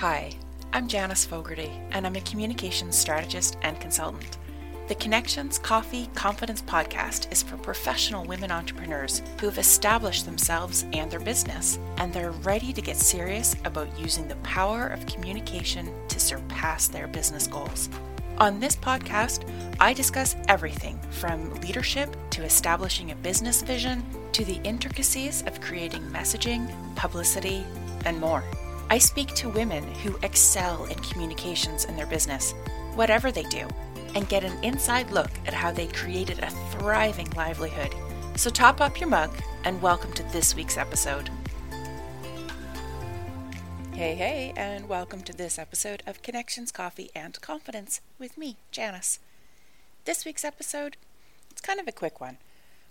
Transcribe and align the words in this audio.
Hi, 0.00 0.30
I'm 0.74 0.88
Janice 0.88 1.24
Fogarty, 1.24 1.72
and 1.92 2.06
I'm 2.06 2.16
a 2.16 2.20
communications 2.20 2.98
strategist 2.98 3.56
and 3.62 3.80
consultant. 3.80 4.36
The 4.88 4.94
Connections 4.94 5.58
Coffee 5.58 6.10
Confidence 6.14 6.60
podcast 6.60 7.32
is 7.32 7.42
for 7.42 7.56
professional 7.56 8.26
women 8.26 8.50
entrepreneurs 8.50 9.22
who 9.40 9.46
have 9.46 9.56
established 9.56 10.26
themselves 10.26 10.84
and 10.92 11.10
their 11.10 11.20
business, 11.20 11.78
and 11.96 12.12
they're 12.12 12.32
ready 12.32 12.74
to 12.74 12.82
get 12.82 12.98
serious 12.98 13.56
about 13.64 13.98
using 13.98 14.28
the 14.28 14.36
power 14.36 14.86
of 14.88 15.06
communication 15.06 15.90
to 16.08 16.20
surpass 16.20 16.88
their 16.88 17.08
business 17.08 17.46
goals. 17.46 17.88
On 18.36 18.60
this 18.60 18.76
podcast, 18.76 19.50
I 19.80 19.94
discuss 19.94 20.36
everything 20.46 21.00
from 21.10 21.54
leadership 21.62 22.14
to 22.32 22.44
establishing 22.44 23.12
a 23.12 23.16
business 23.16 23.62
vision 23.62 24.04
to 24.32 24.44
the 24.44 24.60
intricacies 24.62 25.42
of 25.46 25.62
creating 25.62 26.02
messaging, 26.02 26.70
publicity, 26.96 27.64
and 28.04 28.20
more. 28.20 28.44
I 28.88 28.98
speak 28.98 29.34
to 29.34 29.48
women 29.48 29.82
who 29.96 30.16
excel 30.22 30.84
in 30.84 30.96
communications 31.00 31.86
in 31.86 31.96
their 31.96 32.06
business, 32.06 32.54
whatever 32.94 33.32
they 33.32 33.42
do, 33.42 33.66
and 34.14 34.28
get 34.28 34.44
an 34.44 34.62
inside 34.62 35.10
look 35.10 35.30
at 35.44 35.52
how 35.52 35.72
they 35.72 35.88
created 35.88 36.38
a 36.38 36.50
thriving 36.70 37.28
livelihood. 37.32 37.92
So 38.36 38.48
top 38.48 38.80
up 38.80 39.00
your 39.00 39.08
mug 39.08 39.32
and 39.64 39.82
welcome 39.82 40.12
to 40.12 40.22
this 40.30 40.54
week's 40.54 40.76
episode. 40.76 41.30
Hey, 43.92 44.14
hey, 44.14 44.52
and 44.56 44.88
welcome 44.88 45.22
to 45.22 45.32
this 45.32 45.58
episode 45.58 46.04
of 46.06 46.22
Connections, 46.22 46.70
Coffee, 46.70 47.10
and 47.12 47.40
Confidence 47.40 48.00
with 48.20 48.38
me, 48.38 48.56
Janice. 48.70 49.18
This 50.04 50.24
week's 50.24 50.44
episode, 50.44 50.96
it's 51.50 51.60
kind 51.60 51.80
of 51.80 51.88
a 51.88 51.92
quick 51.92 52.20
one. 52.20 52.38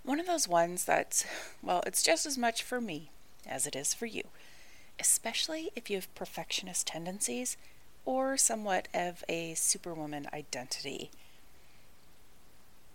One 0.03 0.19
of 0.19 0.27
those 0.27 0.45
ones 0.45 0.83
that's, 0.83 1.25
well, 1.63 1.83
it's 1.87 2.03
just 2.03 2.25
as 2.25 2.37
much 2.37 2.63
for 2.63 2.81
me 2.81 3.11
as 3.47 3.65
it 3.65 3.77
is 3.77 3.93
for 3.93 4.07
you 4.07 4.23
especially 4.99 5.71
if 5.75 5.89
you 5.89 5.97
have 5.97 6.13
perfectionist 6.15 6.87
tendencies 6.87 7.57
or 8.05 8.37
somewhat 8.37 8.87
of 8.93 9.23
a 9.27 9.53
superwoman 9.55 10.27
identity. 10.33 11.11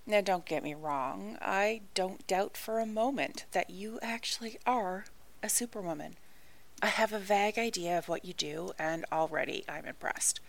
Now, 0.07 0.21
don't 0.21 0.47
get 0.47 0.63
me 0.63 0.75
wrong, 0.75 1.37
I 1.41 1.83
don't 1.95 2.27
doubt 2.27 2.57
for 2.57 2.79
a 2.79 2.87
moment 2.87 3.45
that 3.53 3.71
you 3.71 3.99
actually 4.03 4.59
are 4.67 5.05
a 5.43 5.49
superwoman. 5.49 6.17
I 6.83 6.87
have 6.87 7.13
a 7.13 7.19
vague 7.19 7.59
idea 7.59 7.99
of 7.99 8.09
what 8.09 8.25
you 8.25 8.33
do, 8.33 8.73
and 8.79 9.05
already 9.13 9.65
I'm 9.69 9.85
impressed. 9.85 10.41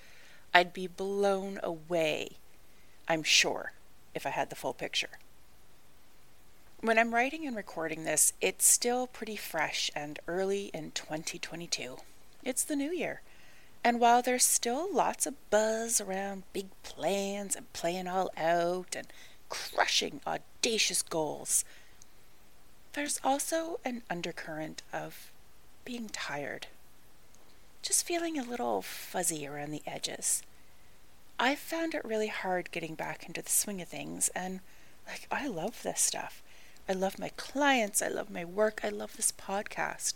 I'd 0.54 0.74
be 0.74 0.88
blown 0.88 1.60
away, 1.62 2.38
I'm 3.08 3.24
sure, 3.24 3.74
if 4.16 4.26
I 4.26 4.30
had 4.30 4.50
the 4.50 4.56
full 4.56 4.74
picture. 4.74 5.20
When 6.84 6.98
I'm 6.98 7.14
writing 7.14 7.46
and 7.46 7.56
recording 7.56 8.06
this, 8.06 8.34
it's 8.42 8.66
still 8.66 9.06
pretty 9.06 9.36
fresh 9.36 9.92
and 9.96 10.18
early 10.28 10.72
in 10.74 10.90
2022. 10.90 11.98
It's 12.44 12.64
the 12.64 12.76
new 12.76 12.92
year. 12.92 13.22
And 13.84 14.00
while 14.00 14.24
there's 14.24 14.44
still 14.44 14.92
lots 14.92 15.28
of 15.28 15.36
buzz 15.52 16.02
around 16.02 16.42
big 16.54 16.70
plans 16.82 17.56
and 17.56 17.72
playing 17.72 18.08
all 18.08 18.32
out 18.36 18.96
and 18.96 19.06
crushing 19.48 20.22
audacious 20.26 21.04
goals, 21.04 21.64
there's 22.94 23.20
also 23.24 23.80
an 23.86 24.02
undercurrent 24.10 24.82
of 24.92 25.32
being 25.86 26.10
tired. 26.10 26.66
Just 27.84 28.08
feeling 28.08 28.40
a 28.40 28.44
little 28.44 28.82
fuzzy 28.82 29.46
around 29.46 29.70
the 29.70 29.84
edges. 29.86 30.42
I've 31.38 31.60
found 31.60 31.94
it 31.94 32.04
really 32.04 32.30
hard 32.30 32.72
getting 32.72 32.96
back 32.96 33.28
into 33.28 33.44
the 33.44 33.52
swing 33.52 33.84
of 33.84 33.88
things, 33.88 34.30
and 34.30 34.62
like, 35.08 35.28
I 35.32 35.48
love 35.48 35.84
this 35.84 36.02
stuff. 36.02 36.42
I 36.92 36.94
love 36.94 37.18
my 37.18 37.30
clients. 37.38 38.02
I 38.02 38.10
love 38.10 38.30
my 38.30 38.44
work. 38.44 38.82
I 38.84 38.90
love 38.90 39.16
this 39.16 39.32
podcast. 39.32 40.16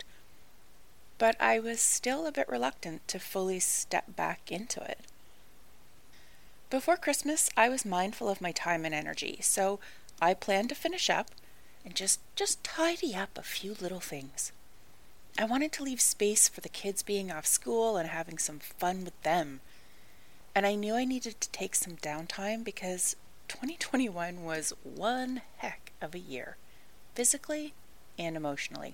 But 1.18 1.42
I 1.42 1.58
was 1.58 1.80
still 1.80 2.28
a 2.28 2.34
bit 2.34 2.50
reluctant 2.50 3.08
to 3.08 3.18
fully 3.18 3.62
step 3.62 4.18
back 4.18 4.52
into 4.52 4.84
it. 4.84 5.00
Before 6.70 6.98
Christmas, 6.98 7.50
I 7.56 7.70
was 7.70 7.86
mindful 7.86 8.28
of 8.28 8.42
my 8.42 8.52
time 8.52 8.84
and 8.84 8.94
energy, 8.94 9.40
so 9.42 9.80
I 10.22 10.34
planned 10.34 10.68
to 10.68 10.76
finish 10.76 11.10
up 11.10 11.32
and 11.86 11.96
just 11.96 12.20
just 12.36 12.62
tidy 12.62 13.16
up 13.16 13.38
a 13.38 13.42
few 13.42 13.78
little 13.80 14.02
things. 14.02 14.52
I 15.40 15.46
wanted 15.46 15.72
to 15.74 15.84
leave 15.84 16.02
space 16.02 16.50
for 16.50 16.60
the 16.60 16.68
kids 16.68 17.04
being 17.04 17.32
off 17.32 17.46
school 17.46 17.96
and 17.96 18.10
having 18.10 18.38
some 18.38 18.60
fun 18.60 19.06
with 19.06 19.22
them. 19.24 19.62
And 20.54 20.66
I 20.66 20.76
knew 20.76 20.96
I 20.96 21.06
needed 21.06 21.40
to 21.40 21.50
take 21.52 21.74
some 21.74 21.96
downtime 21.96 22.66
because 22.66 23.16
2021 23.48 24.44
was 24.44 24.74
one 24.84 25.42
heck 25.60 25.94
of 26.02 26.14
a 26.14 26.20
year 26.20 26.58
physically 27.16 27.74
and 28.20 28.36
emotionally. 28.38 28.94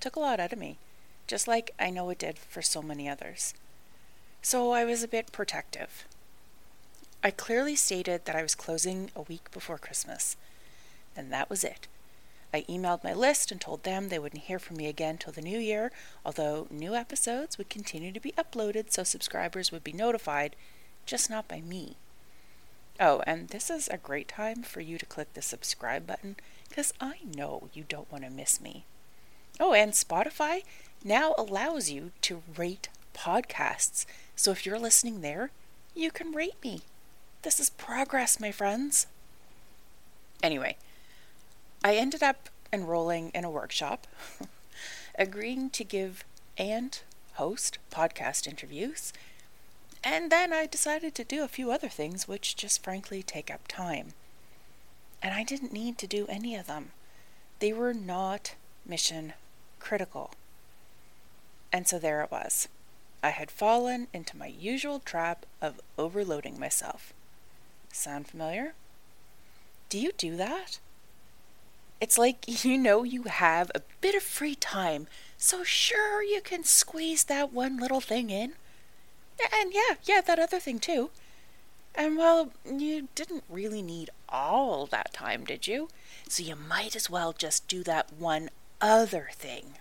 Took 0.00 0.16
a 0.16 0.20
lot 0.20 0.40
out 0.40 0.52
of 0.52 0.58
me, 0.58 0.76
just 1.26 1.48
like 1.48 1.72
I 1.78 1.90
know 1.90 2.10
it 2.10 2.18
did 2.18 2.38
for 2.38 2.62
so 2.62 2.82
many 2.82 3.08
others. 3.08 3.54
So 4.42 4.72
I 4.72 4.84
was 4.84 5.02
a 5.02 5.08
bit 5.08 5.32
protective. 5.32 6.04
I 7.24 7.30
clearly 7.30 7.74
stated 7.74 8.24
that 8.24 8.36
I 8.36 8.42
was 8.42 8.54
closing 8.54 9.10
a 9.16 9.22
week 9.22 9.50
before 9.50 9.78
Christmas, 9.78 10.36
and 11.16 11.32
that 11.32 11.48
was 11.48 11.64
it. 11.64 11.88
I 12.52 12.62
emailed 12.62 13.02
my 13.02 13.12
list 13.12 13.50
and 13.50 13.60
told 13.60 13.82
them 13.82 14.08
they 14.08 14.18
wouldn't 14.18 14.44
hear 14.44 14.58
from 14.58 14.76
me 14.76 14.86
again 14.86 15.18
till 15.18 15.32
the 15.32 15.42
new 15.42 15.58
year, 15.58 15.90
although 16.24 16.68
new 16.70 16.94
episodes 16.94 17.58
would 17.58 17.68
continue 17.68 18.12
to 18.12 18.20
be 18.20 18.32
uploaded 18.32 18.92
so 18.92 19.02
subscribers 19.02 19.72
would 19.72 19.82
be 19.82 19.92
notified, 19.92 20.54
just 21.04 21.28
not 21.28 21.48
by 21.48 21.60
me. 21.60 21.96
Oh, 22.98 23.22
and 23.26 23.48
this 23.48 23.68
is 23.68 23.88
a 23.88 23.98
great 23.98 24.28
time 24.28 24.62
for 24.62 24.80
you 24.80 24.96
to 24.96 25.06
click 25.06 25.34
the 25.34 25.42
subscribe 25.42 26.06
button 26.06 26.36
because 26.76 26.92
I 27.00 27.14
know 27.34 27.70
you 27.72 27.84
don't 27.88 28.12
want 28.12 28.24
to 28.24 28.30
miss 28.30 28.60
me. 28.60 28.84
Oh, 29.58 29.72
and 29.72 29.92
Spotify 29.92 30.62
now 31.02 31.34
allows 31.38 31.88
you 31.88 32.10
to 32.20 32.42
rate 32.54 32.90
podcasts. 33.14 34.04
So 34.34 34.50
if 34.50 34.66
you're 34.66 34.78
listening 34.78 35.22
there, 35.22 35.52
you 35.94 36.10
can 36.10 36.32
rate 36.32 36.62
me. 36.62 36.82
This 37.40 37.58
is 37.60 37.70
progress, 37.70 38.38
my 38.38 38.52
friends. 38.52 39.06
Anyway, 40.42 40.76
I 41.82 41.96
ended 41.96 42.22
up 42.22 42.50
enrolling 42.70 43.30
in 43.30 43.46
a 43.46 43.50
workshop, 43.50 44.06
agreeing 45.18 45.70
to 45.70 45.82
give 45.82 46.24
and 46.58 47.00
host 47.36 47.78
podcast 47.90 48.46
interviews, 48.46 49.14
and 50.04 50.30
then 50.30 50.52
I 50.52 50.66
decided 50.66 51.14
to 51.14 51.24
do 51.24 51.42
a 51.42 51.48
few 51.48 51.70
other 51.70 51.88
things 51.88 52.28
which 52.28 52.54
just 52.54 52.84
frankly 52.84 53.22
take 53.22 53.50
up 53.50 53.66
time 53.66 54.12
and 55.22 55.34
I 55.34 55.42
didn't 55.42 55.72
need 55.72 55.98
to 55.98 56.06
do 56.06 56.26
any 56.28 56.54
of 56.56 56.66
them. 56.66 56.92
They 57.58 57.72
were 57.72 57.94
not 57.94 58.54
mission 58.84 59.32
critical. 59.80 60.32
And 61.72 61.86
so 61.86 61.98
there 61.98 62.22
it 62.22 62.30
was. 62.30 62.68
I 63.22 63.30
had 63.30 63.50
fallen 63.50 64.08
into 64.12 64.36
my 64.36 64.46
usual 64.46 65.00
trap 65.00 65.46
of 65.60 65.80
overloading 65.98 66.60
myself. 66.60 67.12
Sound 67.92 68.28
familiar? 68.28 68.74
Do 69.88 69.98
you 69.98 70.12
do 70.16 70.36
that? 70.36 70.78
It's 72.00 72.18
like 72.18 72.44
you 72.64 72.78
know 72.78 73.02
you 73.02 73.24
have 73.24 73.70
a 73.74 73.82
bit 74.00 74.14
of 74.14 74.22
free 74.22 74.54
time, 74.54 75.06
so 75.38 75.64
sure 75.64 76.22
you 76.22 76.40
can 76.40 76.64
squeeze 76.64 77.24
that 77.24 77.52
one 77.52 77.78
little 77.78 78.00
thing 78.00 78.30
in. 78.30 78.52
And 79.52 79.72
yeah, 79.72 79.96
yeah, 80.04 80.20
that 80.20 80.38
other 80.38 80.60
thing 80.60 80.78
too. 80.78 81.10
And 81.96 82.18
well, 82.18 82.52
you 82.64 83.08
didn't 83.14 83.44
really 83.48 83.80
need 83.80 84.10
all 84.28 84.84
that 84.86 85.14
time, 85.14 85.44
did 85.44 85.66
you? 85.66 85.88
So 86.28 86.42
you 86.42 86.54
might 86.54 86.94
as 86.94 87.08
well 87.08 87.32
just 87.32 87.66
do 87.68 87.82
that 87.84 88.12
one 88.12 88.50
other 88.80 89.30
thing, 89.32 89.74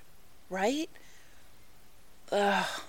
right? 0.50 0.90
Ugh. 2.32 2.82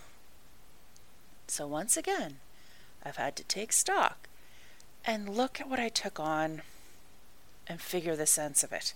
So 1.49 1.67
once 1.67 1.97
again, 1.97 2.37
I've 3.05 3.17
had 3.17 3.35
to 3.37 3.45
take 3.45 3.73
stock 3.73 4.29
and 5.05 5.29
look 5.29 5.61
at 5.61 5.69
what 5.69 5.81
I 5.81 5.89
took 5.89 6.21
on 6.21 6.63
and 7.67 7.81
figure 7.81 8.17
the 8.17 8.27
sense 8.27 8.63
of 8.63 8.73
it. 8.73 8.95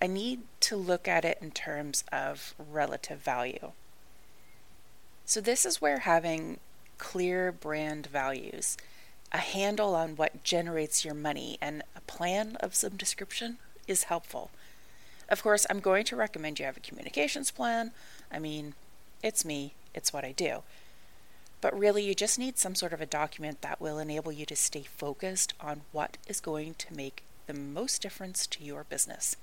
I 0.00 0.06
need 0.06 0.40
to 0.60 0.76
look 0.76 1.06
at 1.06 1.24
it 1.24 1.38
in 1.40 1.52
terms 1.52 2.02
of 2.10 2.54
relative 2.58 3.20
value. 3.20 3.72
So, 5.24 5.40
this 5.40 5.64
is 5.64 5.80
where 5.80 6.00
having 6.00 6.58
clear 6.98 7.52
brand 7.52 8.06
values, 8.06 8.76
a 9.32 9.38
handle 9.38 9.94
on 9.94 10.16
what 10.16 10.44
generates 10.44 11.04
your 11.04 11.14
money, 11.14 11.58
and 11.60 11.82
a 11.96 12.00
plan 12.02 12.56
of 12.60 12.74
some 12.74 12.96
description 12.96 13.56
is 13.88 14.04
helpful. 14.04 14.50
Of 15.28 15.42
course, 15.42 15.66
I'm 15.70 15.80
going 15.80 16.04
to 16.04 16.16
recommend 16.16 16.58
you 16.58 16.66
have 16.66 16.76
a 16.76 16.80
communications 16.80 17.50
plan. 17.50 17.92
I 18.30 18.38
mean, 18.38 18.74
it's 19.22 19.44
me, 19.44 19.72
it's 19.94 20.12
what 20.12 20.24
I 20.24 20.32
do. 20.32 20.62
But 21.62 21.78
really, 21.78 22.04
you 22.04 22.14
just 22.14 22.38
need 22.38 22.58
some 22.58 22.74
sort 22.74 22.92
of 22.92 23.00
a 23.00 23.06
document 23.06 23.62
that 23.62 23.80
will 23.80 23.98
enable 23.98 24.32
you 24.32 24.44
to 24.46 24.56
stay 24.56 24.82
focused 24.82 25.54
on 25.60 25.82
what 25.92 26.18
is 26.26 26.40
going 26.40 26.74
to 26.74 26.94
make 26.94 27.22
the 27.46 27.54
most 27.54 28.02
difference 28.02 28.46
to 28.48 28.64
your 28.64 28.84
business. 28.84 29.36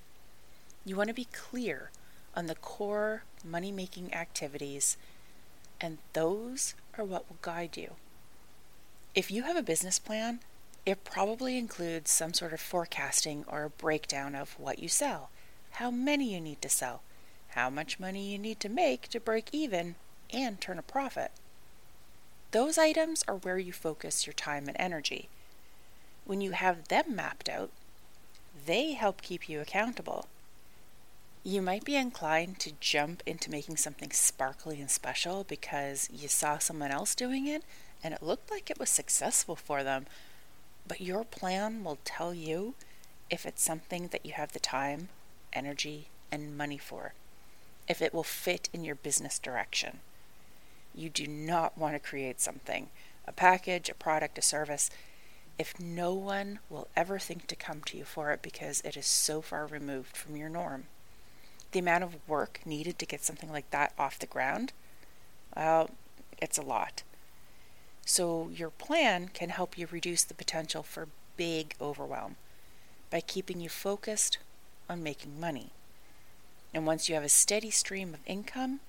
You 0.86 0.96
want 0.96 1.08
to 1.08 1.14
be 1.14 1.28
clear 1.34 1.90
on 2.36 2.46
the 2.46 2.56
core 2.56 3.24
money 3.44 3.72
making 3.72 4.14
activities, 4.14 4.98
and 5.82 5.98
those 6.14 6.76
are 6.98 7.06
what 7.06 7.28
will 7.30 7.38
guide 7.42 7.78
you. 7.78 7.96
If 9.16 9.32
you 9.32 9.44
have 9.44 9.56
a 9.58 9.64
business 9.64 9.98
plan, 9.98 10.40
it 10.86 11.04
probably 11.04 11.58
includes 11.58 12.12
some 12.12 12.34
sort 12.34 12.54
of 12.54 12.62
forecasting 12.62 13.44
or 13.48 13.64
a 13.64 13.70
breakdown 13.70 14.36
of 14.36 14.60
what 14.60 14.80
you 14.80 14.88
sell, 14.88 15.30
how 15.72 15.90
many 15.90 16.34
you 16.34 16.40
need 16.40 16.62
to 16.62 16.70
sell, 16.70 17.02
how 17.50 17.70
much 17.70 18.00
money 18.00 18.32
you 18.32 18.38
need 18.38 18.60
to 18.60 18.70
make 18.70 19.08
to 19.10 19.20
break 19.20 19.50
even 19.52 19.96
and 20.32 20.62
turn 20.62 20.78
a 20.78 20.84
profit. 20.84 21.32
Those 22.52 22.78
items 22.78 23.24
are 23.28 23.36
where 23.36 23.58
you 23.58 23.74
focus 23.74 24.28
your 24.28 24.34
time 24.34 24.68
and 24.68 24.78
energy. 24.80 25.28
When 26.26 26.42
you 26.42 26.52
have 26.52 26.88
them 26.88 27.16
mapped 27.16 27.50
out, 27.50 27.72
they 28.66 28.94
help 28.94 29.22
keep 29.22 29.50
you 29.50 29.60
accountable. 29.60 30.28
You 31.44 31.62
might 31.62 31.86
be 31.86 31.96
inclined 31.96 32.60
to 32.60 32.74
jump 32.82 33.24
into 33.26 33.50
making 33.50 33.78
something 33.78 34.12
sparkly 34.12 34.82
and 34.82 34.92
special 34.92 35.46
because 35.46 36.10
you 36.12 36.28
saw 36.28 36.58
someone 36.58 36.92
else 36.92 37.16
doing 37.16 37.48
it 37.48 37.64
and 38.04 38.14
it 38.14 38.22
looked 38.22 38.52
like 38.52 38.70
it 38.70 38.78
was 38.78 38.90
successful 38.90 39.56
for 39.56 39.82
them. 39.82 40.06
But 40.86 41.00
your 41.00 41.24
plan 41.24 41.84
will 41.86 41.98
tell 42.04 42.34
you 42.34 42.74
if 43.30 43.46
it's 43.46 43.64
something 43.64 44.08
that 44.08 44.26
you 44.26 44.34
have 44.34 44.52
the 44.52 44.60
time, 44.60 45.08
energy, 45.54 46.10
and 46.30 46.58
money 46.58 46.78
for, 46.78 47.14
if 47.88 48.02
it 48.02 48.14
will 48.14 48.24
fit 48.24 48.68
in 48.74 48.84
your 48.84 48.96
business 48.96 49.40
direction. 49.40 50.00
You 50.94 51.10
do 51.10 51.26
not 51.26 51.78
want 51.78 51.96
to 51.96 52.00
create 52.00 52.42
something, 52.42 52.90
a 53.26 53.32
package, 53.32 53.88
a 53.88 53.94
product, 53.94 54.38
a 54.38 54.42
service, 54.42 54.90
if 55.58 55.80
no 55.80 56.14
one 56.14 56.60
will 56.70 56.90
ever 56.98 57.18
think 57.18 57.48
to 57.48 57.56
come 57.56 57.82
to 57.84 57.98
you 57.98 58.04
for 58.04 58.32
it 58.32 58.42
because 58.42 58.82
it 58.82 58.98
is 58.98 59.06
so 59.06 59.42
far 59.42 59.66
removed 59.66 60.18
from 60.18 60.36
your 60.36 60.50
norm. 60.50 60.86
The 61.72 61.80
amount 61.80 62.04
of 62.04 62.28
work 62.28 62.62
needed 62.66 62.98
to 63.00 63.06
get 63.06 63.24
something 63.24 63.52
like 63.52 63.70
that 63.72 63.94
off 63.98 64.20
the 64.20 64.26
ground, 64.26 64.74
well, 65.56 65.90
it's 66.42 66.58
a 66.58 66.64
lot. 66.64 67.04
So, 68.06 68.50
your 68.50 68.72
plan 68.72 69.30
can 69.30 69.50
help 69.50 69.78
you 69.78 69.88
reduce 69.92 70.24
the 70.24 70.34
potential 70.34 70.82
for 70.82 71.10
big 71.38 71.76
overwhelm 71.80 72.38
by 73.10 73.22
keeping 73.22 73.60
you 73.60 73.70
focused 73.70 74.40
on 74.90 75.04
making 75.04 75.40
money. 75.40 75.70
And 76.74 76.86
once 76.86 77.08
you 77.08 77.16
have 77.16 77.24
a 77.24 77.30
steady 77.30 77.72
stream 77.72 78.14
of 78.14 78.20
income, 78.26 78.80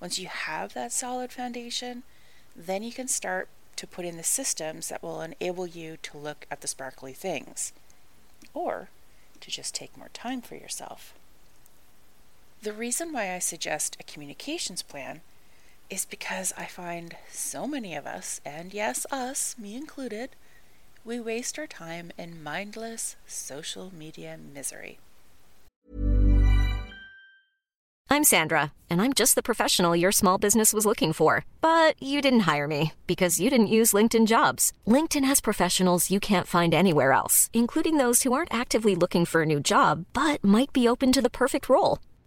once 0.00 0.18
you 0.18 0.28
have 0.28 0.72
that 0.74 0.92
solid 0.92 1.32
foundation, 1.32 2.02
then 2.56 2.82
you 2.82 2.92
can 2.92 3.08
start 3.08 3.48
to 3.76 3.86
put 3.86 4.04
in 4.04 4.16
the 4.16 4.22
systems 4.22 4.88
that 4.88 5.02
will 5.02 5.20
enable 5.22 5.66
you 5.66 5.96
to 6.02 6.18
look 6.18 6.46
at 6.50 6.60
the 6.60 6.68
sparkly 6.68 7.12
things 7.12 7.72
or 8.52 8.88
to 9.40 9.50
just 9.50 9.74
take 9.74 9.96
more 9.96 10.10
time 10.12 10.40
for 10.40 10.54
yourself. 10.54 11.14
The 12.62 12.72
reason 12.74 13.14
why 13.14 13.34
I 13.34 13.38
suggest 13.38 13.96
a 13.98 14.02
communications 14.02 14.82
plan 14.82 15.22
is 15.88 16.04
because 16.04 16.52
I 16.58 16.66
find 16.66 17.16
so 17.32 17.66
many 17.66 17.94
of 17.94 18.06
us, 18.06 18.42
and 18.44 18.74
yes, 18.74 19.06
us, 19.10 19.56
me 19.58 19.74
included, 19.74 20.36
we 21.02 21.20
waste 21.20 21.58
our 21.58 21.66
time 21.66 22.12
in 22.18 22.42
mindless 22.42 23.16
social 23.26 23.90
media 23.94 24.36
misery. 24.36 24.98
I'm 28.12 28.24
Sandra, 28.24 28.72
and 28.90 29.00
I'm 29.00 29.14
just 29.14 29.36
the 29.36 29.42
professional 29.42 29.96
your 29.96 30.12
small 30.12 30.36
business 30.36 30.74
was 30.74 30.84
looking 30.84 31.14
for. 31.14 31.46
But 31.62 31.94
you 32.02 32.20
didn't 32.20 32.40
hire 32.40 32.66
me 32.66 32.92
because 33.06 33.40
you 33.40 33.48
didn't 33.48 33.68
use 33.68 33.94
LinkedIn 33.94 34.26
jobs. 34.26 34.74
LinkedIn 34.86 35.24
has 35.24 35.40
professionals 35.40 36.10
you 36.10 36.20
can't 36.20 36.46
find 36.46 36.74
anywhere 36.74 37.12
else, 37.12 37.48
including 37.54 37.96
those 37.96 38.22
who 38.22 38.34
aren't 38.34 38.52
actively 38.52 38.94
looking 38.94 39.24
for 39.24 39.42
a 39.42 39.46
new 39.46 39.60
job 39.60 40.04
but 40.12 40.44
might 40.44 40.74
be 40.74 40.86
open 40.86 41.10
to 41.12 41.22
the 41.22 41.30
perfect 41.30 41.68
role, 41.68 42.00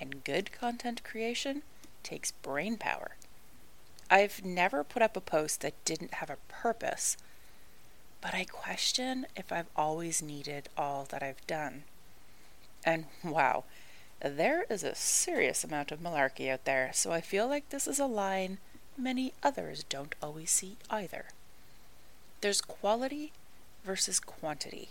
and 0.00 0.24
good 0.24 0.50
content 0.50 1.04
creation 1.04 1.62
takes 2.02 2.32
brain 2.32 2.76
power. 2.76 3.12
I've 4.10 4.44
never 4.44 4.82
put 4.82 5.02
up 5.02 5.16
a 5.16 5.20
post 5.20 5.60
that 5.60 5.84
didn't 5.84 6.14
have 6.14 6.30
a 6.30 6.38
purpose, 6.48 7.16
but 8.20 8.34
I 8.34 8.44
question 8.44 9.26
if 9.36 9.52
I've 9.52 9.68
always 9.76 10.20
needed 10.20 10.68
all 10.76 11.06
that 11.10 11.22
I've 11.22 11.46
done. 11.46 11.84
And 12.84 13.04
wow, 13.22 13.64
there 14.20 14.64
is 14.68 14.82
a 14.82 14.94
serious 14.94 15.62
amount 15.62 15.92
of 15.92 16.00
malarkey 16.00 16.50
out 16.50 16.64
there, 16.64 16.90
so 16.92 17.12
I 17.12 17.20
feel 17.20 17.46
like 17.46 17.68
this 17.68 17.86
is 17.86 18.00
a 18.00 18.06
line 18.06 18.58
many 18.96 19.32
others 19.42 19.84
don't 19.84 20.14
always 20.22 20.50
see 20.50 20.76
either. 20.90 21.26
There's 22.40 22.60
quality 22.60 23.32
versus 23.84 24.20
quantity, 24.20 24.88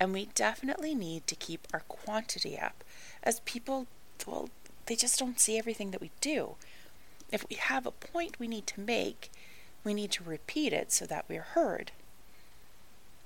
and 0.00 0.12
we 0.12 0.28
definitely 0.34 0.94
need 0.94 1.26
to 1.28 1.36
keep 1.36 1.66
our 1.72 1.82
quantity 1.88 2.58
up, 2.58 2.82
as 3.22 3.40
people, 3.40 3.86
well, 4.26 4.48
they 4.86 4.96
just 4.96 5.18
don't 5.18 5.40
see 5.40 5.58
everything 5.58 5.90
that 5.90 6.00
we 6.00 6.10
do. 6.20 6.56
If 7.30 7.44
we 7.48 7.56
have 7.56 7.86
a 7.86 7.90
point 7.90 8.38
we 8.38 8.48
need 8.48 8.66
to 8.68 8.80
make, 8.80 9.30
we 9.84 9.94
need 9.94 10.10
to 10.12 10.24
repeat 10.24 10.72
it 10.72 10.92
so 10.92 11.06
that 11.06 11.24
we're 11.28 11.42
heard. 11.42 11.92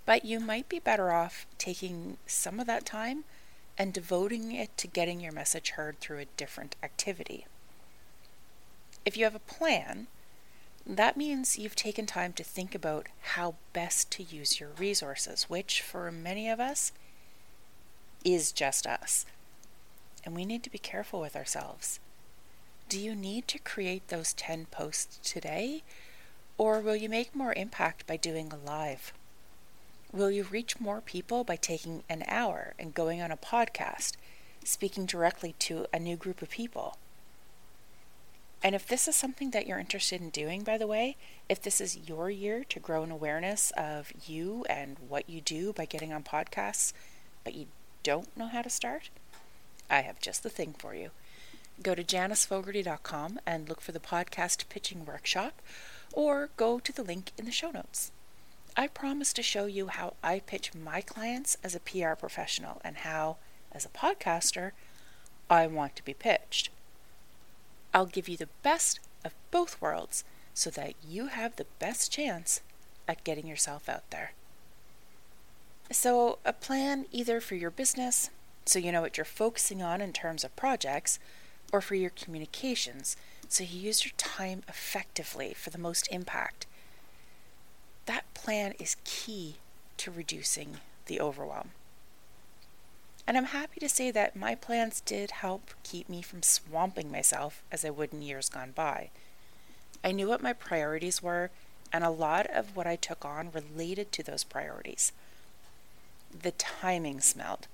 But 0.05 0.25
you 0.25 0.39
might 0.39 0.69
be 0.69 0.79
better 0.79 1.11
off 1.11 1.47
taking 1.59 2.17
some 2.27 2.61
of 2.61 2.67
that 2.67 2.87
time 2.87 3.25
and 3.77 3.93
devoting 3.93 4.53
it 4.53 4.77
to 4.79 4.87
getting 4.87 5.21
your 5.21 5.33
message 5.33 5.71
heard 5.71 5.99
through 6.01 6.19
a 6.19 6.27
different 6.37 6.77
activity. 6.83 7.47
If 9.05 9.17
you 9.17 9.25
have 9.25 9.35
a 9.35 9.41
plan, 9.41 10.07
that 10.87 11.17
means 11.17 11.59
you've 11.59 11.77
taken 11.77 12.07
time 12.07 12.33
to 12.35 12.45
think 12.45 12.75
about 12.75 13.09
how 13.35 13.57
best 13.73 14.11
to 14.13 14.23
use 14.23 14.61
your 14.61 14.71
resources, 14.79 15.45
which 15.45 15.83
for 15.83 16.11
many 16.13 16.49
of 16.49 16.61
us 16.61 16.93
is 18.25 18.53
just 18.53 18.87
us. 18.87 19.27
And 20.27 20.35
we 20.35 20.45
need 20.45 20.65
to 20.65 20.71
be 20.71 20.79
careful 20.79 21.21
with 21.21 21.37
ourselves. 21.37 22.01
Do 22.89 23.01
you 23.01 23.15
need 23.15 23.47
to 23.49 23.61
create 23.61 24.09
those 24.09 24.33
10 24.33 24.67
posts 24.67 25.19
today? 25.23 25.85
Or 26.59 26.81
will 26.81 26.97
you 26.97 27.09
make 27.09 27.35
more 27.35 27.55
impact 27.55 28.07
by 28.09 28.17
doing 28.17 28.53
a 28.53 28.57
live? 28.57 29.13
Will 30.13 30.31
you 30.31 30.43
reach 30.45 30.81
more 30.81 31.01
people 31.01 31.45
by 31.45 31.57
taking 31.57 32.03
an 32.09 32.25
hour 32.27 32.75
and 32.79 32.93
going 32.93 33.23
on 33.23 33.31
a 33.31 33.37
podcast, 33.37 34.15
speaking 34.65 35.07
directly 35.07 35.55
to 35.61 35.87
a 35.93 35.99
new 36.01 36.17
group 36.17 36.43
of 36.43 36.51
people? 36.51 36.99
And 38.63 38.75
if 38.75 38.87
this 38.87 39.07
is 39.07 39.15
something 39.15 39.51
that 39.51 39.67
you're 39.67 39.79
interested 39.79 40.21
in 40.21 40.31
doing, 40.31 40.63
by 40.63 40.77
the 40.77 40.87
way, 40.89 41.17
if 41.49 41.63
this 41.63 41.81
is 41.81 42.09
your 42.09 42.31
year 42.31 42.65
to 42.65 42.81
grow 42.81 43.05
an 43.05 43.13
awareness 43.13 43.71
of 43.77 44.13
you 44.27 44.65
and 44.69 44.97
what 45.09 45.31
you 45.31 45.41
do 45.41 45.73
by 45.73 45.85
getting 45.85 46.13
on 46.13 46.25
podcasts, 46.25 46.93
but 47.45 47.55
you 47.55 47.67
don't 48.03 48.37
know 48.37 48.49
how 48.49 48.63
to 48.63 48.71
start, 48.71 49.11
I 49.91 50.01
have 50.01 50.21
just 50.21 50.43
the 50.43 50.51
thing 50.51 50.75
for 50.79 50.95
you. 50.95 51.11
Go 51.83 51.95
to 51.95 52.03
janicefogarty.com 52.03 53.41
and 53.47 53.69
look 53.69 53.81
for 53.81 53.93
the 53.93 54.01
podcast 54.01 54.69
pitching 54.69 55.05
workshop, 55.05 55.61
or 56.13 56.51
go 56.57 56.79
to 56.79 56.93
the 56.93 57.03
link 57.03 57.33
in 57.37 57.45
the 57.45 57.53
show 57.53 57.71
notes. 57.71 58.11
I 58.77 58.87
promise 58.89 59.33
to 59.35 59.43
show 59.43 59.67
you 59.67 59.89
how 59.89 60.15
I 60.23 60.41
pitch 60.41 60.75
my 60.75 61.01
clients 61.01 61.57
as 61.65 61.75
a 61.75 61.81
PR 61.81 62.15
professional 62.15 62.81
and 62.85 62.99
how, 62.99 63.37
as 63.73 63.85
a 63.85 63.89
podcaster, 63.89 64.73
I 65.49 65.67
want 65.67 65.97
to 65.97 66.05
be 66.05 66.15
pitched. 66.15 66.71
I'll 67.95 68.07
give 68.07 68.29
you 68.29 68.37
the 68.37 68.49
best 68.63 69.01
of 69.25 69.35
both 69.51 69.81
worlds 69.81 70.25
so 70.53 70.71
that 70.71 70.95
you 71.07 71.29
have 71.29 71.57
the 71.57 71.67
best 71.79 72.13
chance 72.13 72.61
at 73.09 73.25
getting 73.25 73.47
yourself 73.47 73.89
out 73.89 74.11
there. 74.11 74.33
So, 75.91 76.39
a 76.45 76.53
plan 76.53 77.07
either 77.13 77.41
for 77.41 77.55
your 77.55 77.71
business, 77.71 78.31
so 78.67 78.79
you 78.79 78.93
know 78.93 79.01
what 79.01 79.17
you're 79.17 79.25
focusing 79.25 79.83
on 79.83 80.01
in 80.01 80.13
terms 80.13 80.45
of 80.45 80.55
projects, 80.57 81.19
or 81.73 81.81
for 81.81 81.95
your 81.95 82.11
communications, 82.11 83.17
so 83.49 83.65
you 83.65 83.81
use 83.81 84.05
your 84.05 84.13
time 84.17 84.63
effectively 84.69 85.55
for 85.55 85.71
the 85.71 85.79
most 85.79 86.09
impact. 86.11 86.67
That 88.07 88.33
plan 88.35 88.75
is 88.79 88.97
key 89.05 89.57
to 89.97 90.11
reducing 90.11 90.79
the 91.07 91.21
overwhelm. 91.21 91.71
And 93.27 93.37
I'm 93.37 93.47
happy 93.47 93.81
to 93.81 93.89
say 93.89 94.13
that 94.13 94.37
my 94.37 94.55
plans 94.55 95.01
did 95.01 95.31
help 95.33 95.71
keep 95.83 96.09
me 96.09 96.23
from 96.23 96.43
swamping 96.43 97.11
myself 97.11 97.63
as 97.73 97.85
I 97.85 97.91
would 97.91 98.13
in 98.13 98.23
years 98.23 98.49
gone 98.49 98.73
by. 98.75 99.11
I 100.05 100.13
knew 100.13 100.29
what 100.29 100.43
my 100.43 100.53
priorities 100.53 101.23
were, 101.23 101.51
and 101.93 102.05
a 102.05 102.11
lot 102.11 102.47
of 102.47 102.77
what 102.77 102.87
I 102.87 102.95
took 102.95 103.25
on 103.25 103.51
related 103.53 104.13
to 104.13 104.23
those 104.23 104.45
priorities. 104.45 105.13
The 106.41 106.53
timing 106.53 107.21
smelled, 107.21 107.67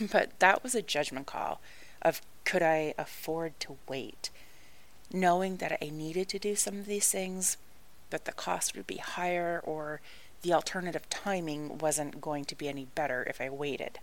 but 0.12 0.38
that 0.38 0.62
was 0.62 0.74
a 0.74 0.82
judgment 0.82 1.26
call 1.26 1.60
of 2.00 2.20
could 2.44 2.62
I 2.62 2.94
afford 2.98 3.58
to 3.60 3.76
wait? 3.88 4.30
Knowing 5.12 5.56
that 5.58 5.78
I 5.82 5.90
needed 5.90 6.28
to 6.30 6.38
do 6.38 6.56
some 6.56 6.78
of 6.78 6.86
these 6.86 7.10
things, 7.10 7.56
but 8.10 8.24
the 8.24 8.32
cost 8.32 8.74
would 8.74 8.86
be 8.86 8.96
higher 8.96 9.60
or 9.64 10.00
the 10.42 10.52
alternative 10.52 11.08
timing 11.08 11.78
wasn't 11.78 12.20
going 12.20 12.44
to 12.46 12.56
be 12.56 12.68
any 12.68 12.86
better 12.94 13.24
if 13.28 13.40
I 13.40 13.48
waited. 13.48 13.98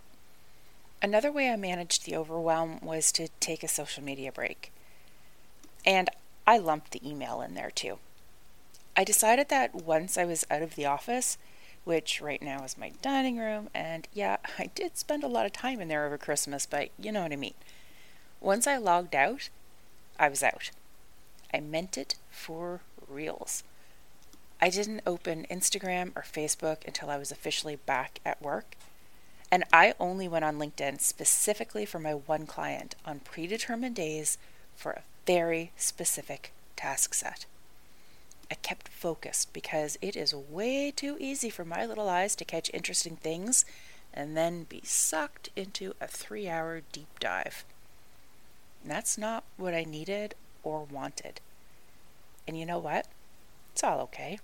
Another 1.02 1.32
way 1.32 1.50
I 1.50 1.56
managed 1.56 2.04
the 2.04 2.16
overwhelm 2.16 2.80
was 2.82 3.12
to 3.12 3.28
take 3.40 3.62
a 3.62 3.68
social 3.68 4.02
media 4.02 4.32
break. 4.32 4.72
And 5.84 6.10
I 6.46 6.58
lumped 6.58 6.90
the 6.90 7.08
email 7.08 7.40
in 7.40 7.54
there 7.54 7.70
too. 7.70 7.98
I 8.96 9.04
decided 9.04 9.48
that 9.48 9.74
once 9.74 10.18
I 10.18 10.24
was 10.24 10.46
out 10.50 10.62
of 10.62 10.74
the 10.74 10.86
office, 10.86 11.38
which 11.84 12.20
right 12.20 12.42
now 12.42 12.64
is 12.64 12.78
my 12.78 12.92
dining 13.02 13.38
room, 13.38 13.68
and 13.74 14.06
yeah, 14.12 14.36
I 14.58 14.66
did 14.74 14.96
spend 14.96 15.24
a 15.24 15.28
lot 15.28 15.46
of 15.46 15.52
time 15.52 15.80
in 15.80 15.88
there 15.88 16.06
over 16.06 16.18
Christmas, 16.18 16.66
but 16.66 16.90
you 16.98 17.12
know 17.12 17.22
what 17.22 17.32
I 17.32 17.36
mean. 17.36 17.54
Once 18.40 18.66
I 18.66 18.76
logged 18.76 19.14
out, 19.14 19.48
I 20.18 20.28
was 20.28 20.42
out. 20.42 20.70
I 21.52 21.60
meant 21.60 21.98
it 21.98 22.14
for 22.30 22.80
reals. 23.08 23.64
I 24.62 24.68
didn't 24.68 25.02
open 25.06 25.46
Instagram 25.50 26.12
or 26.14 26.22
Facebook 26.22 26.86
until 26.86 27.10
I 27.10 27.16
was 27.16 27.32
officially 27.32 27.76
back 27.76 28.20
at 28.24 28.42
work. 28.42 28.76
And 29.50 29.64
I 29.72 29.94
only 29.98 30.28
went 30.28 30.44
on 30.44 30.58
LinkedIn 30.58 31.00
specifically 31.00 31.84
for 31.84 31.98
my 31.98 32.12
one 32.12 32.46
client 32.46 32.94
on 33.04 33.20
predetermined 33.20 33.96
days 33.96 34.38
for 34.76 34.92
a 34.92 35.02
very 35.26 35.72
specific 35.76 36.52
task 36.76 37.14
set. 37.14 37.46
I 38.50 38.54
kept 38.54 38.88
focused 38.88 39.52
because 39.52 39.96
it 40.02 40.16
is 40.16 40.34
way 40.34 40.90
too 40.90 41.16
easy 41.20 41.50
for 41.50 41.64
my 41.64 41.86
little 41.86 42.08
eyes 42.08 42.34
to 42.36 42.44
catch 42.44 42.70
interesting 42.74 43.16
things 43.16 43.64
and 44.12 44.36
then 44.36 44.64
be 44.64 44.80
sucked 44.84 45.50
into 45.54 45.94
a 46.00 46.08
three 46.08 46.48
hour 46.48 46.82
deep 46.92 47.20
dive. 47.20 47.64
That's 48.84 49.16
not 49.16 49.44
what 49.56 49.74
I 49.74 49.84
needed 49.84 50.34
or 50.62 50.82
wanted. 50.82 51.40
And 52.48 52.58
you 52.58 52.66
know 52.66 52.78
what? 52.78 53.06
It's 53.72 53.84
all 53.84 54.00
okay. 54.00 54.38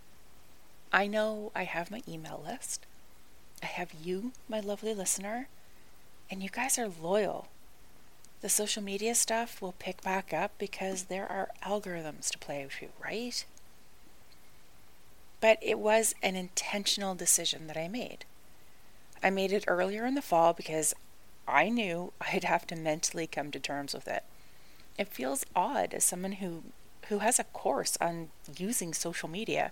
I 0.93 1.07
know 1.07 1.51
I 1.55 1.65
have 1.65 1.91
my 1.91 2.03
email 2.09 2.43
list. 2.47 2.87
I 3.63 3.67
have 3.67 3.93
you, 3.93 4.33
my 4.49 4.61
lovely 4.61 4.95
listener, 4.95 5.49
and 6.31 6.43
you 6.43 6.49
guys 6.49 6.79
are 6.79 6.89
loyal. 6.89 7.49
The 8.43 8.49
social 8.49 8.83
media 8.83 9.15
stuff 9.15 9.61
will 9.61 9.75
pick 9.79 10.03
back 10.03 10.33
up 10.33 10.53
because 10.59 11.05
there 11.05 11.27
are 11.27 11.49
algorithms 11.65 12.31
to 12.31 12.39
play 12.39 12.65
with, 12.65 12.91
right? 13.03 13.45
But 15.41 15.59
it 15.61 15.79
was 15.79 16.15
an 16.23 16.37
intentional 16.37 17.15
decision 17.15 17.67
that 17.67 17.77
I 17.77 17.89
made. 17.89 18.25
I 19.23 19.31
made 19.31 19.53
it 19.53 19.65
earlier 19.67 20.07
in 20.07 20.15
the 20.15 20.23
fall 20.23 20.53
because 20.53 20.95
I 21.47 21.69
knew 21.69 22.13
I'd 22.21 22.45
have 22.45 22.67
to 22.69 22.77
mentally 22.77 23.27
come 23.27 23.51
to 23.51 23.61
terms 23.61 23.95
with 23.95 24.09
it. 24.09 24.25
It 24.99 25.09
feels 25.09 25.45
odd 25.55 25.93
as 25.95 26.05
someone 26.05 26.33
who 26.33 26.63
who 27.09 27.19
has 27.21 27.39
a 27.39 27.45
course 27.45 27.97
on 28.01 28.29
using 28.57 28.93
social 28.93 29.29
media, 29.29 29.71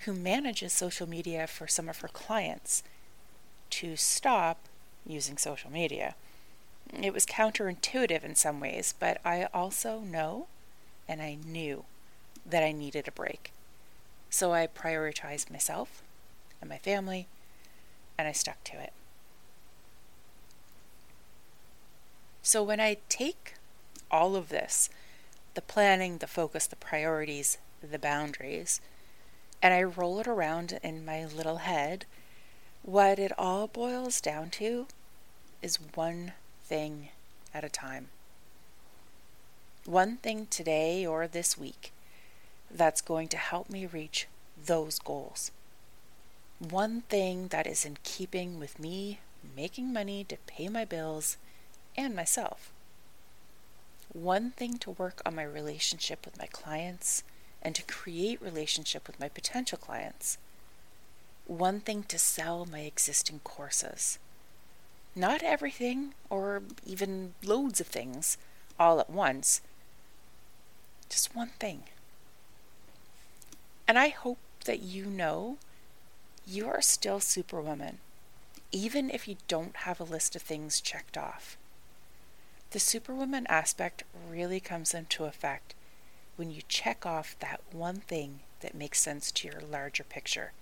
who 0.00 0.12
manages 0.12 0.72
social 0.72 1.08
media 1.08 1.48
for 1.48 1.66
some 1.66 1.88
of 1.88 1.98
her 1.98 2.08
clients, 2.08 2.84
to 3.70 3.96
stop 3.96 4.68
using 5.04 5.36
social 5.36 5.70
media. 5.70 6.14
It 6.92 7.12
was 7.12 7.26
counterintuitive 7.26 8.22
in 8.22 8.36
some 8.36 8.60
ways, 8.60 8.94
but 8.96 9.20
I 9.24 9.48
also 9.52 9.98
know 9.98 10.46
and 11.08 11.20
I 11.20 11.38
knew 11.44 11.84
that 12.46 12.62
I 12.62 12.70
needed 12.70 13.08
a 13.08 13.12
break. 13.12 13.53
So 14.34 14.52
I 14.52 14.66
prioritized 14.66 15.48
myself 15.48 16.02
and 16.60 16.68
my 16.68 16.78
family, 16.78 17.28
and 18.18 18.26
I 18.26 18.32
stuck 18.32 18.64
to 18.64 18.80
it. 18.82 18.92
So 22.42 22.60
when 22.60 22.80
I 22.80 22.96
take 23.08 23.54
all 24.10 24.34
of 24.34 24.48
this 24.48 24.90
the 25.54 25.62
planning, 25.62 26.18
the 26.18 26.26
focus, 26.26 26.66
the 26.66 26.74
priorities, 26.74 27.58
the 27.80 27.96
boundaries 27.96 28.80
and 29.62 29.72
I 29.72 29.84
roll 29.84 30.18
it 30.18 30.26
around 30.26 30.80
in 30.82 31.04
my 31.04 31.24
little 31.24 31.58
head, 31.58 32.04
what 32.82 33.20
it 33.20 33.30
all 33.38 33.68
boils 33.68 34.20
down 34.20 34.50
to 34.58 34.88
is 35.62 35.78
one 35.94 36.32
thing 36.64 37.10
at 37.54 37.62
a 37.62 37.68
time. 37.68 38.08
One 39.84 40.16
thing 40.16 40.48
today 40.50 41.06
or 41.06 41.28
this 41.28 41.56
week. 41.56 41.92
That's 42.74 43.00
going 43.00 43.28
to 43.28 43.36
help 43.36 43.70
me 43.70 43.86
reach 43.86 44.26
those 44.66 44.98
goals. 44.98 45.52
One 46.58 47.02
thing 47.02 47.48
that 47.48 47.66
is 47.66 47.84
in 47.84 47.98
keeping 48.02 48.58
with 48.58 48.78
me 48.78 49.20
making 49.56 49.92
money 49.92 50.24
to 50.24 50.36
pay 50.46 50.68
my 50.68 50.84
bills 50.84 51.36
and 51.96 52.14
myself. 52.16 52.72
One 54.12 54.50
thing 54.50 54.78
to 54.78 54.90
work 54.90 55.20
on 55.24 55.36
my 55.36 55.42
relationship 55.42 56.24
with 56.24 56.38
my 56.38 56.46
clients 56.46 57.22
and 57.62 57.74
to 57.74 57.82
create 57.82 58.40
relationship 58.42 59.06
with 59.06 59.20
my 59.20 59.28
potential 59.28 59.78
clients. 59.78 60.38
One 61.46 61.80
thing 61.80 62.04
to 62.04 62.18
sell 62.18 62.66
my 62.66 62.80
existing 62.80 63.40
courses. 63.44 64.18
Not 65.14 65.42
everything 65.42 66.14
or 66.30 66.62
even 66.84 67.34
loads 67.42 67.80
of 67.80 67.86
things 67.86 68.36
all 68.78 69.00
at 69.00 69.10
once. 69.10 69.60
Just 71.08 71.36
one 71.36 71.50
thing. 71.60 71.84
And 73.86 73.98
I 73.98 74.08
hope 74.08 74.38
that 74.64 74.80
you 74.80 75.04
know 75.04 75.58
you 76.46 76.68
are 76.68 76.80
still 76.80 77.20
Superwoman, 77.20 77.98
even 78.72 79.10
if 79.10 79.28
you 79.28 79.36
don't 79.46 79.76
have 79.76 80.00
a 80.00 80.04
list 80.04 80.34
of 80.34 80.42
things 80.42 80.80
checked 80.80 81.18
off. 81.18 81.56
The 82.70 82.80
Superwoman 82.80 83.46
aspect 83.48 84.02
really 84.28 84.58
comes 84.58 84.94
into 84.94 85.24
effect 85.24 85.74
when 86.36 86.50
you 86.50 86.62
check 86.66 87.06
off 87.06 87.36
that 87.40 87.60
one 87.70 87.96
thing 87.96 88.40
that 88.60 88.74
makes 88.74 89.00
sense 89.00 89.30
to 89.30 89.48
your 89.48 89.60
larger 89.60 90.02
picture, 90.02 90.52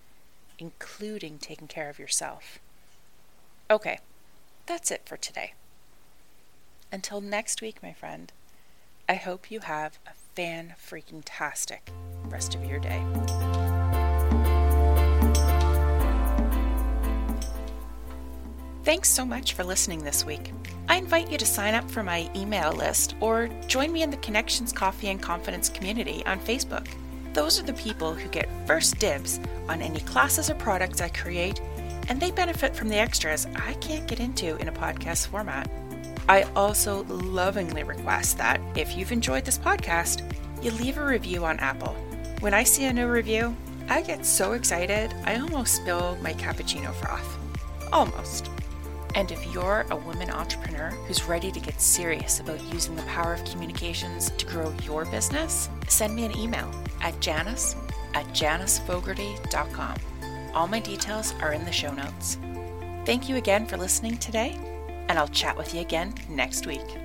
including 0.59 1.39
taking 1.39 1.69
care 1.69 1.89
of 1.89 1.99
yourself. 1.99 2.59
Okay, 3.71 4.01
that's 4.67 4.91
it 4.91 5.03
for 5.07 5.17
today. 5.17 5.55
Until 6.91 7.21
next 7.21 7.63
week, 7.63 7.83
my 7.83 7.93
friend, 7.93 8.31
I 9.09 9.15
hope 9.15 9.51
you 9.51 9.61
have 9.61 9.99
a 10.07 10.13
fan 10.35 10.75
freaking 10.79 11.23
tastic 11.25 11.91
rest 12.33 12.55
of 12.55 12.65
your 12.65 12.81
day. 12.81 13.03
Thanks 18.85 19.11
so 19.11 19.25
much 19.25 19.53
for 19.53 19.63
listening 19.63 20.03
this 20.03 20.27
week. 20.27 20.53
I 20.89 20.97
invite 20.97 21.31
you 21.31 21.39
to 21.39 21.47
sign 21.47 21.75
up 21.75 21.89
for 21.89 22.03
my 22.03 22.29
email 22.35 22.73
list 22.73 23.15
or 23.21 23.49
join 23.69 23.93
me 23.93 24.03
in 24.03 24.11
the 24.11 24.17
Connections 24.17 24.73
Coffee 24.73 25.09
and 25.09 25.23
Confidence 25.23 25.69
community 25.69 26.27
on 26.27 26.41
Facebook. 26.41 26.89
Those 27.33 27.61
are 27.61 27.63
the 27.63 27.73
people 27.75 28.13
who 28.13 28.29
get 28.29 28.51
first 28.67 28.99
dibs 28.99 29.39
on 29.69 29.81
any 29.81 30.01
classes 30.01 30.51
or 30.51 30.55
products 30.55 31.01
I 31.01 31.09
create, 31.09 31.61
and 32.09 32.21
they 32.21 32.33
benefit 32.33 32.75
from 32.75 32.89
the 32.89 32.99
extras 32.99 33.47
I 33.55 33.75
can't 33.75 34.07
get 34.09 34.21
into 34.21 34.57
in 34.57 34.69
a 34.69 34.73
podcast 34.73 35.29
format. 35.29 35.71
I 36.29 36.43
also 36.57 37.05
lovingly 37.05 37.85
request 37.85 38.37
that 38.39 38.61
if 38.77 38.97
you've 38.97 39.13
enjoyed 39.13 39.45
this 39.45 39.59
podcast, 39.59 40.23
you 40.63 40.73
leave 40.73 40.99
a 40.99 41.05
review 41.05 41.45
on 41.45 41.59
Apple. 41.61 41.97
When 42.43 42.55
I 42.55 42.65
see 42.65 42.87
a 42.87 42.93
new 42.93 43.07
review, 43.07 43.55
I 43.89 44.03
get 44.03 44.27
so 44.27 44.55
excited 44.55 45.15
I 45.25 45.37
almost 45.37 45.77
spill 45.77 46.19
my 46.23 46.33
cappuccino 46.33 46.93
froth. 46.93 47.39
Almost. 47.93 48.51
And 49.15 49.31
if 49.31 49.47
you're 49.55 49.87
a 49.91 49.97
woman 49.97 50.29
entrepreneur 50.29 50.91
who's 51.07 51.23
ready 51.29 51.53
to 51.53 51.61
get 51.61 51.81
serious 51.81 52.41
about 52.41 52.61
using 52.75 52.97
the 52.97 53.03
power 53.03 53.33
of 53.33 53.45
communications 53.45 54.31
to 54.31 54.47
grow 54.47 54.75
your 54.83 55.05
business, 55.05 55.71
send 55.87 56.17
me 56.17 56.25
an 56.25 56.37
email 56.37 56.69
at 57.01 57.21
janice 57.21 57.77
at 58.15 58.27
janicefogarty.com. 58.31 59.95
All 60.53 60.67
my 60.67 60.81
details 60.81 61.35
are 61.41 61.53
in 61.53 61.65
the 61.65 61.71
show 61.71 61.95
notes. 61.95 62.39
Thank 63.07 63.29
you 63.29 63.37
again 63.37 63.67
for 63.67 63.77
listening 63.77 64.17
today, 64.17 64.59
and 65.09 65.17
I'll 65.17 65.29
chat 65.29 65.57
with 65.57 65.73
you 65.75 65.81
again 65.81 66.13
next 66.29 66.67
week. 66.67 67.02